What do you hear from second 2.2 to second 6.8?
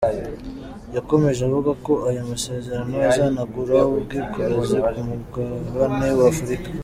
masezerano azanagura ubwikorezi ku mugabane w’Afurika.